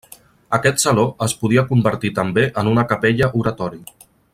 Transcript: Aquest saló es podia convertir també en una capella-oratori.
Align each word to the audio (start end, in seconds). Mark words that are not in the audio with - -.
Aquest 0.57 0.79
saló 0.83 1.03
es 1.25 1.35
podia 1.43 1.65
convertir 1.73 2.13
també 2.21 2.49
en 2.63 2.73
una 2.75 2.89
capella-oratori. 2.95 3.83